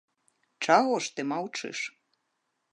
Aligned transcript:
Чаго 0.67 0.95
ж 1.07 1.13
ты 1.19 1.27
маўчыш? 1.33 1.85